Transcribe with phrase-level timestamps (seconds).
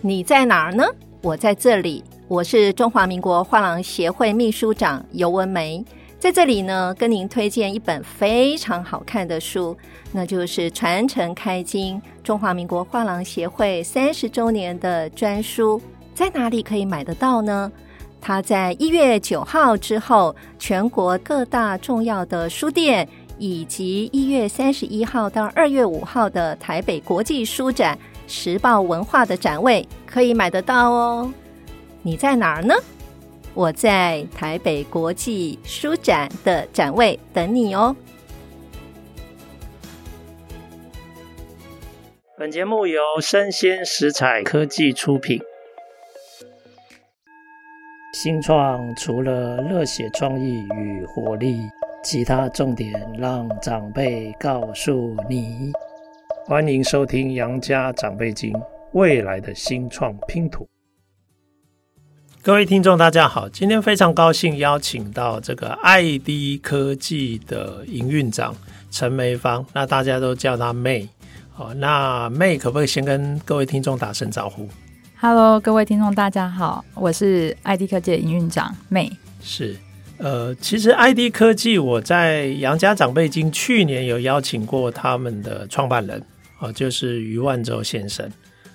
[0.00, 0.84] 你在哪儿呢？
[1.22, 2.04] 我在这里。
[2.28, 5.84] 我是中华民国画廊协会秘书长尤文梅，
[6.18, 9.76] 在这里呢，跟您推荐一本非常好看的书，
[10.12, 15.78] 那就是《传承开经：中华民国画廊协会三十周年的专书》。
[16.14, 17.70] 在哪里可以买得到呢？
[18.20, 23.08] 它在一月九号之后，全国各大重要的书店，
[23.38, 31.32] 以及一月三十一号到二月五号的台北国际书展、时报文化的展位可以买得到哦。
[32.02, 32.74] 你在哪儿呢？
[33.54, 37.96] 我在台北国际书展的展位等你哦。
[42.38, 45.40] 本节目由生鲜食材科技出品。
[48.12, 51.58] 新创除了热血创意与活力，
[52.08, 55.72] 其他重点让长辈告诉你。
[56.46, 58.52] 欢迎收听《杨家长辈经》，
[58.92, 60.68] 未来的新创拼图。
[62.42, 63.48] 各位听众，大家好！
[63.48, 68.54] 今天非常高兴邀请到这个爱迪科技的营运长
[68.88, 71.08] 陈梅芳，那大家都叫她妹。
[71.50, 74.68] 好，那妹可不可以先跟各位听众打声招呼
[75.18, 79.10] ？Hello，各位听众，大家好，我是爱迪科技的营运长妹。
[79.40, 79.76] 是，
[80.18, 86.22] 呃，其实 ID 科技我在杨家长辈经去年有邀请过他们的创办人，
[86.58, 88.30] 哦，就是余万洲先生。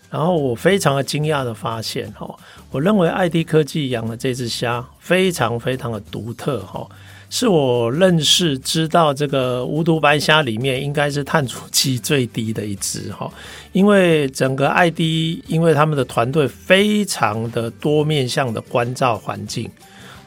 [0.09, 2.29] 然后我非常的惊讶的发现，哈，
[2.69, 6.85] 我认为 ID 科技养的这只虾非常非常的独特，哈，
[7.29, 13.31] 是我认识知道这个无毒白虾里面应该是碳足迹最低的一只，哈，
[13.71, 14.99] 因为整个 ID，
[15.47, 19.71] 因为他们的团队非常的多面向的关照环境，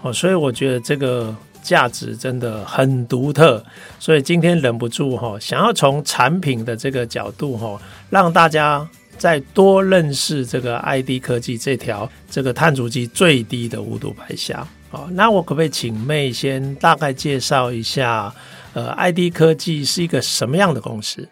[0.05, 3.65] 哦，所以我觉得这个价值真的很独特，
[3.99, 8.89] 所以今天忍不住哈，想要从产品的这个角度哈，让大家。
[9.17, 18.35] 再多认识这个爱迪科技这条这个碳足迹最低的无毒白虾，哦，那我可不可以请妹先大概介绍一下，
[18.73, 21.27] 呃，爱迪科技是一个什么样的公司？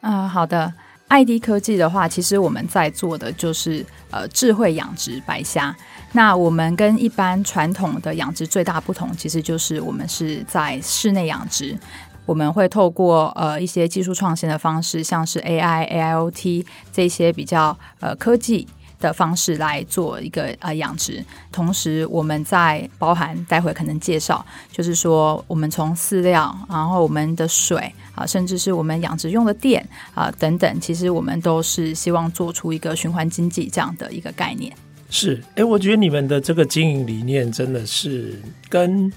[0.00, 0.74] 啊、好的，
[1.06, 5.74] 爱迪科技的话，其实我们在做的就是呃智慧养殖白虾。
[6.14, 11.76] 那我们跟一般传统的养殖最大不同，其实就是我们是在室内养殖。
[12.24, 18.68] 我们会透过呃一些技术创新的方式，像是 AI、AIoT 这些比较呃科技
[19.00, 21.24] 的方式来做一个呃养殖。
[21.50, 29.84] 同时，我们在包含待会可能介绍，就是说我们从饲料，然后我们的水啊、甚至是我们养殖用的电
[30.14, 34.72] 啊、等等，其实我们都是希望做出一个循环经济这样的一个概念。
[35.12, 38.34] 是，哎，我觉得你们的这个经营理念真的是
[38.68, 39.12] 跟。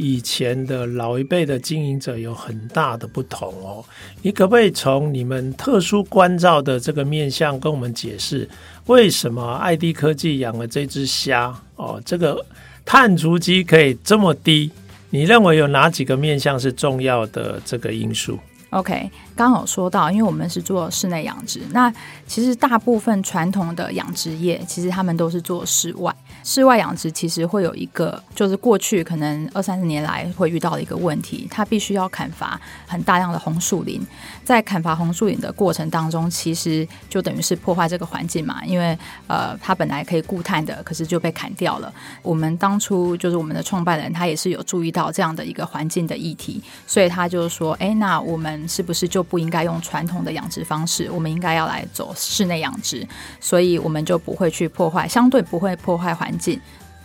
[0.00, 3.84] 以前的老一辈的经营者有很大的不同哦，
[4.22, 8.48] 你可不可以从你们特殊关照的这个面向跟我们解释，
[8.86, 12.46] 为什么爱迪科技养了这只虾哦，这个
[12.84, 14.70] 碳足迹可以这么低？
[15.10, 18.38] 你认为有哪几个面向是重要的这个因素
[18.70, 21.92] ？OK，刚好说到，因为我们是做室内养殖，那
[22.26, 26.14] 其实大部分传统的养殖业，其实他们都是做室外。
[26.44, 34.00] 室外养殖其实会有一个，就是过去可能二三十年来会遇到的一个问题，它必须要砍伐很大量的红树林，
[34.44, 38.96] 在砍伐红树林的过程当中，其实就等于是破坏这个环境嘛，因为
[39.26, 41.92] 呃，它本来可以固碳的，可是就被砍掉了。
[42.22, 53.06] 我们当初就是我们的创办人，他也是有注意到这样的一个环境的议题，所以他就是说，哎，那我们是不是就不应该用传统的养殖方式，我们应该要来走室内养殖，
[53.40, 56.58] 所以我们就不会去破坏，相对不会破坏环境。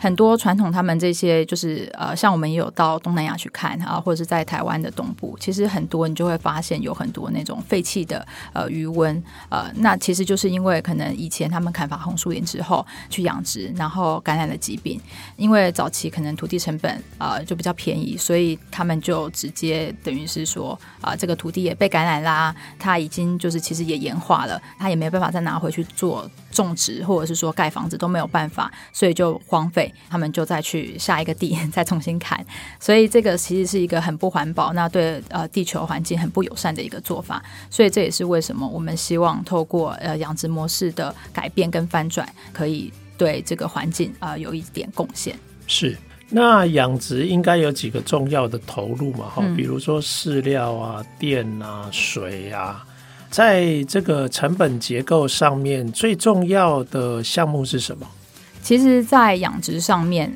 [0.04, 15.00] 很多传统，他们这些就是呃，像我们也有到东南亚去看啊，或者是在台湾的东部，其实很多你就会发现有很多那种废弃的呃鱼塭，呃，那其实就是因为可能以前他们砍伐红树林之后去养殖，然后感染了疾病，
[15.38, 26.30] 因为早期可能土地成本呃就比较便宜，所以他们就直接等于是说啊、这个土地也被感染啦，它已经就是其实也盐化了，它也没办法再拿回去做。
[26.54, 32.46] 种植或者是说盖房子都没有办法，所以就荒废，他们就再去下一个地再重新砍，
[32.80, 45.36] 所以这个其实是一个很不环保，那对呃地球环境很不友善的一个做法，所以这也是为什么我们希望透过呃养殖模式的改变跟翻转，可以对这个环境啊、呃、有一点贡献。
[45.66, 45.98] 是，
[46.30, 49.30] 那养殖应该有几个重要的投入嘛？
[49.30, 52.86] 哈、嗯，比如说饲料啊、电啊、水啊。
[53.34, 58.06] 在这个成本结构上面，最重要的项目是什么？
[58.62, 60.32] 其实，在养殖上面，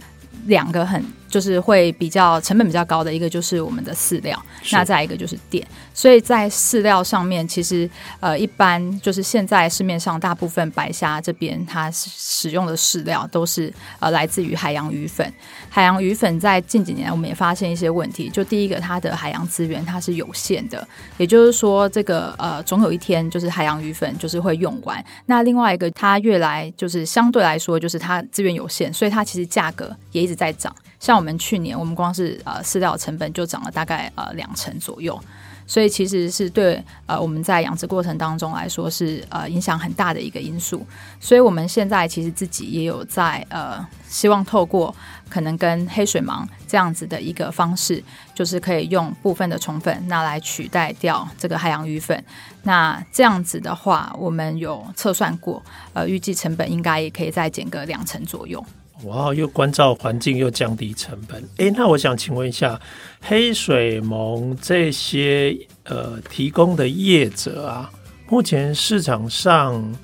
[0.47, 4.41] 两个很就是会比较成本比较高的一个就是我们的饲料，
[4.71, 7.89] 那再一个就是电，所以在饲料上面，其实
[8.19, 15.31] 呃一般就是现在市面上大部分白虾这边它使用的饲料都是呃来自于海洋鱼粉，
[15.69, 20.87] 海洋鱼粉在近几年我们也发现一些问题，就第一个它的海洋资源它是有限的，
[21.17, 30.73] 也就是说这个呃总有一天就是海洋鱼粉就是会用完，那另外一个它越来就是相对来说就是它资源有限，所以它其实价格也一直在涨。
[30.99, 35.19] 像我们去年，我们光是呃饲料成本就涨了大概呃两成左右，
[35.65, 40.85] 所以其实是对呃我们在养殖过程当中来说是呃影响很大的一个因素。
[41.19, 44.95] 所以我们现在其实自己也有在呃希望透过
[45.27, 48.01] 可能跟黑水虻这样子的一个方式，
[48.33, 52.23] 就是可以用部分的虫粉那来取代掉这个海洋鱼粉。
[52.63, 58.63] 那这样子的话，我们有测算过，呃预计成本应该也可以再减个两成左右。
[59.03, 61.43] 哇，又关照环境，又降低成本。
[61.57, 62.79] 诶，那我想请问一下，
[63.21, 67.91] 黑水盟这些呃提供的业者啊，
[68.27, 69.95] 目前市场上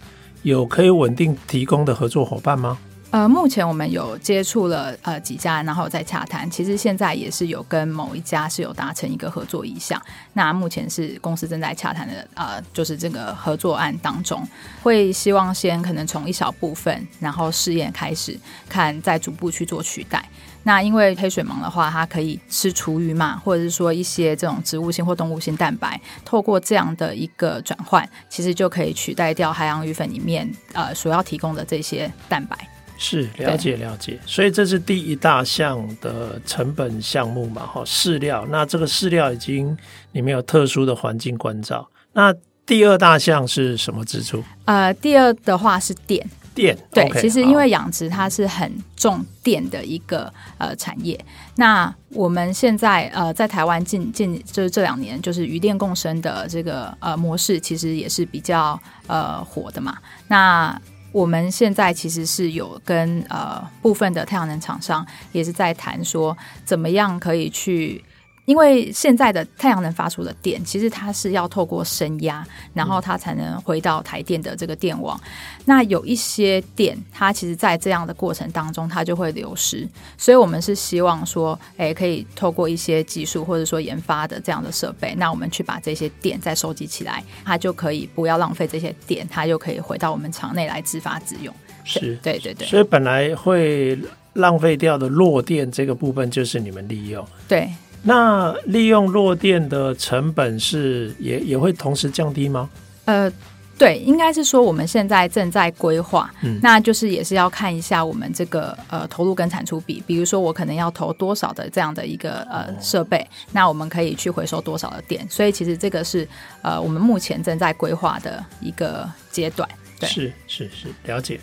[0.44, 2.78] 有可以稳定提供的合作伙伴吗？
[3.14, 6.50] 呃，目前我们有接触了呃几家，然后在洽谈。
[6.50, 10.02] 其实现在也是有跟某一家是有达成一个合作意向。
[10.34, 14.44] 那目前是公司正在洽谈的呃，就是这个合作案当中，
[14.82, 18.36] 会希望先可能从一小部分，然后试验开始，
[18.68, 20.28] 看再逐步去做取代。
[20.64, 32.58] 那因为黑水虻的话，它可以吃厨余嘛，或者是说一些这种植物性或动物性蛋白，透过这样的一个转换，其实就可以取代掉海洋鱼粉里面呃所要提供的这些蛋白。
[33.04, 38.48] 是了解了解，所以这是第一大项的成本项目嘛，哈，饲料。
[38.50, 39.78] 那这个饲料已经
[40.14, 41.86] 里面有特殊的环境关照。
[42.14, 42.34] 那
[42.66, 44.42] 第二大项是什么支出？
[44.64, 46.78] 呃，第二的话是电，电。
[46.94, 51.20] 对，okay, 其实因为养殖它是很重电的一个呃产业。
[51.58, 59.98] 那我们现在呃在台湾近近就是这两年，就是渔电共生的这个呃模式，其实也是比较呃火的嘛。
[60.30, 60.80] 那
[61.14, 68.04] 我们现在其实是有跟呃部分的太阳能厂商也是在谈说，怎么样可以去。
[68.46, 75.20] 因为现在的太阳能发出的电，其实它是要透过升压，然后它才能回到台电的这个电网。
[75.64, 79.88] 那有一些电，它其实，在这样的过程当中，它就会流失。
[80.18, 91.54] 所以我们是希望说，诶，可以透过一些技术或者说研发的这样的设备，那我们去把这些电再收集起来，它就可以不要浪费这些电，它就可以回到我们厂内来自发自用。
[91.86, 92.68] 是，对对对。
[92.68, 93.98] 所以本来会
[94.34, 97.26] 浪费掉的弱电这个部分，就是你们利用。
[97.48, 97.70] 对。
[98.04, 102.70] 那利用弱电的成本是也也会同时降低吗？
[103.06, 103.32] 呃，
[103.78, 116.28] 对，应该是说我们现在正在规划，嗯，那就是也是要看一下我们这个呃投入跟产出比，比如说我可能要投多少的这样的一个呃设备，那我们可以去回收多少的电，所以其实这个是
[116.62, 119.68] 呃我们目前正在规划的一个阶段。
[120.00, 121.40] 对，是是是，了解。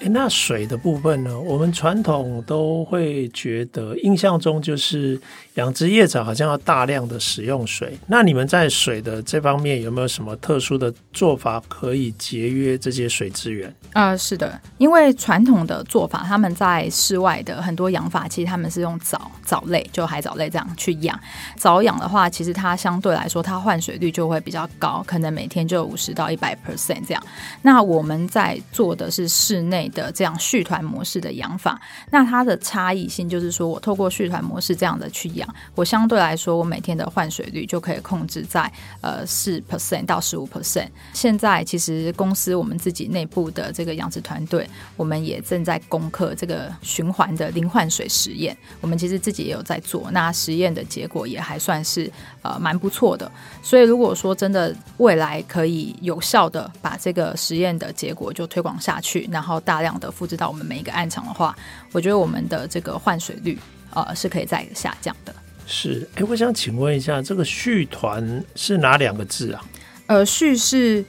[0.00, 1.38] 诶，那水的部分呢？
[1.40, 5.20] 我们传统都会觉得，印象中就是
[5.54, 7.96] 养殖业者好像要大量的使用水。
[8.08, 13.72] 那你们在水的这方面有没有什么特殊的做法可以节约这些水资源？
[13.92, 21.18] 啊、是的，因为传统的做法，他们在室外的很多养法，其实他们是用藻藻类，就海藻类这样去养。
[21.56, 27.22] 藻养的话，其实它相对来说，它换水率就会比较高，可能每天就五十到一百 percent 这样。
[27.60, 40.88] 那我们在做的是室内的这样续团模式的养法，那它的差异性就是说，我透过续团模式这样的去养，我相对来说，我每天的换水率就可以控制在呃四 percent 到十五 percent。
[41.12, 48.56] 现在其实公司我们自己内部的这个养殖团队，我们也正在攻克这个循环的零换水实验。
[48.80, 52.10] 我们其实自己也有在做，那实验的结果也还算是
[52.42, 53.30] 呃蛮不错的。
[53.62, 61.56] 所以如果说真的未来可以有效的把这个实验的结果就推广下去，然后大量的复制到我们每一个暗场的话，
[61.92, 63.58] 我觉得我们的这个换水率
[63.94, 65.34] 呃是可以再下降的。
[65.66, 69.64] 是，哎，我想请问一下，这个续团是哪两个字啊？
[70.06, 71.02] 呃，续是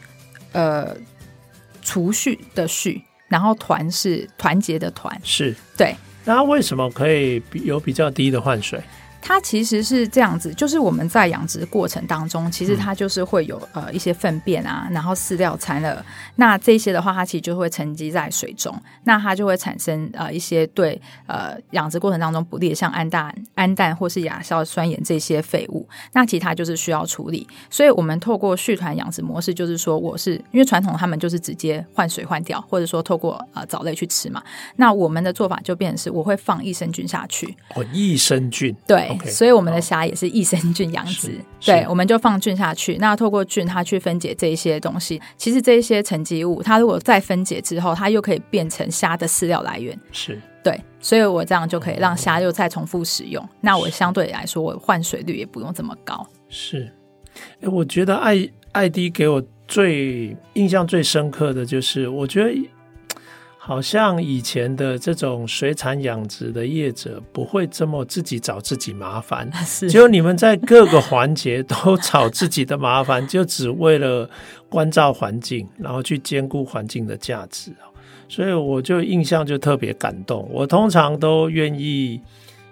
[0.53, 0.95] 呃
[1.81, 5.19] 储蓄的续，然后团是团结的团。
[5.23, 5.95] 是，对。
[6.23, 8.81] 那为什么可以有比较低的换水？
[9.25, 18.75] 它其实是这样子，就是我们在养殖过程当中，其实它就是会有呃一些粪便啊，然后饲料残了，那这些的话，它其实就会沉积在水中，
[19.05, 27.47] 那它就会产生呃一些对呃养殖过程当中不利的，像氨氮、氨氮或是亚硝酸盐这些废物，那其他就是需要处理。
[27.69, 34.43] 所以我们透过续团养殖模式，就是说我是因为传统他们就是直接换水换掉，或者说透过呃藻类去吃嘛，
[34.75, 37.55] 那我们的做法就变成是我会放益生菌下去。
[37.75, 38.75] 哦，益生菌。
[38.85, 39.12] 对。
[39.17, 42.97] Okay, 所以我们的虾也是益生菌养殖，对，我们就放菌下去。
[42.97, 45.21] 那透过菌，它去分解这一些东西。
[45.37, 49.97] 其实这一些沉积物，它如果再分解之后，它又可以变成虾的饲料来源。
[50.11, 53.47] 是对，所以我这样就可以让虾又再重复使用。
[53.61, 56.25] 那我相对来说，我换水率也不用这么高。
[56.49, 56.91] 是，
[57.61, 62.69] 哎，我觉得艾艾迪给我最印象最深刻的就是，我觉得。
[63.65, 74.29] 好像以前的这种水产养殖的业者不会这么自己找自己麻烦， 是只有你们在各个环节都找自己的麻烦，就只为了
[74.67, 77.71] 关照环境，然后去兼顾环境的价值，
[78.27, 80.45] 所以我就印象就特别感动。
[80.51, 82.19] 我通常都愿意。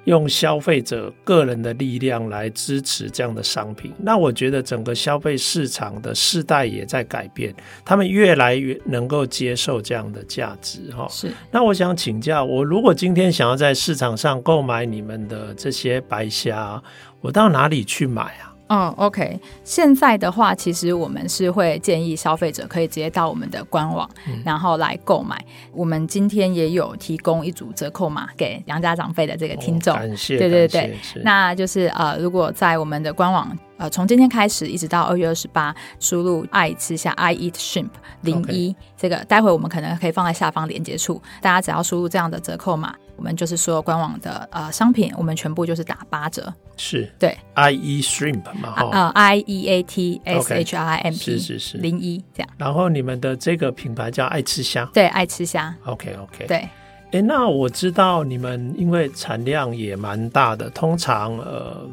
[0.05, 7.53] 用消费者个人的力量来支持这样的商品，那我觉得整个消费市场的世代也在改变，
[7.85, 11.07] 他们越来越能够接受这样的价值哈。
[11.09, 11.31] 是。
[11.51, 16.81] 那我想请教，我如果今天想要在市场上购买你们的这些白虾，
[17.19, 18.50] 我到哪里去买啊？
[18.73, 19.37] 嗯，OK。
[19.65, 25.37] 现在的话，其实我们是会建议消费者可以直接到我们的官网，嗯、然后来购买。
[25.73, 33.55] 我们今天也有提供一组折扣码给杨家长辈的这个听众，哦、感谢，对对对，那就是呃，如果在我们的官网。
[33.77, 37.89] 呃，从今天开始一直到二月二十八，输入“爱吃虾 ”，I eat shrimp
[38.21, 46.51] 零一，这个待会我们可能可以放在下方连接处，大家只要输入这样的折扣码，我们就是所有官网的呃商品，我们全部就是打八折。
[46.75, 52.49] 是，对，I eat shrimp 嘛，哈、呃、，I E A T S H I M P，是是是，零一这样。
[52.57, 55.75] 然后你们的这个品牌叫爱吃虾，对，爱吃虾。
[55.85, 56.67] OK OK，对。
[57.11, 61.87] 哎，那我知道你们因为产量也蛮大的，通常呃。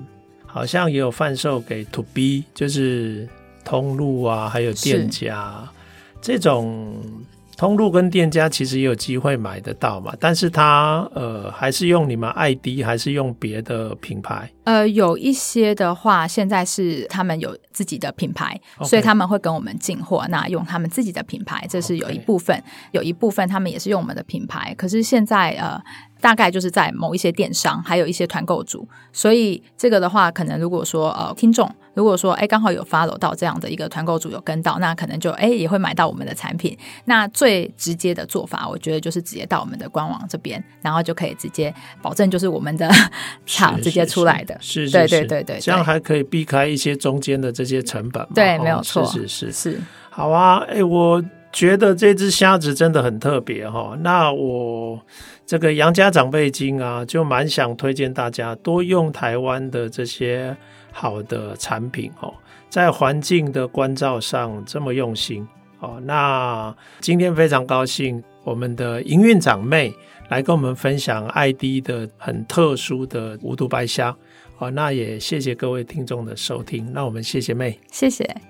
[0.51, 3.29] 好像也有贩售给 To B，就是
[3.67, 5.63] 通路啊，还有店家
[6.23, 6.97] 这种
[7.59, 10.15] 通路跟店家其实也有机会买得到嘛。
[10.21, 14.49] 但是他呃还是用你们爱迪，还是用别的品牌？
[14.63, 18.85] 呃，有一些的话，现在是他们有自己的品牌，Okay.
[18.85, 22.63] 所以他们会跟我们进货，那用他们自己的品牌，这是有一部分，Okay.
[22.93, 24.73] 有一部分他们也是用我们的品牌。
[24.79, 25.83] 可是现在呃。
[26.21, 36.77] 大概就是在某一些电商，还有一些团购组，所以这个的话，可能如果说呃，听众如果说哎，刚好有 follow 到这样的一个团购组有跟到，那可能就哎也会买到我们的产品。
[37.07, 42.89] 那最直接的做法，我觉得就是直接到我们的官网这边，然后就可以直接保证就是我们的
[43.47, 48.27] 厂直接出来的，是，是，是，对对对对，这样还可以避开一些中间的这些成本。
[48.35, 49.53] 对，没有错，是是是。
[49.53, 55.01] 是，好啊，哎，我觉得这只虾子真的很特别哈，那我。
[55.47, 60.55] 这个杨家长辈经啊，就蛮想推荐大家多用台湾的这些
[60.93, 62.35] 好的产品哦，
[62.69, 65.49] 在环境的关照上这么用心
[65.81, 65.99] 哦。
[66.05, 69.91] 那今天非常高兴，我们的营运长妹
[70.29, 74.15] 来跟我们分享爱滴的很特殊的无毒白虾
[74.59, 74.71] 哦。
[74.71, 78.48] 那也谢谢各位听众的收听，那我们谢谢妹，谢谢。